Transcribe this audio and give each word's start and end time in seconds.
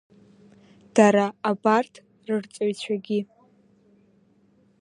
Дара 0.95 1.25
абарҭ 1.49 1.93
рырҵаҩцәагьы… 2.27 3.19